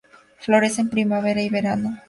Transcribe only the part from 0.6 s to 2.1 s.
en primavera y verano.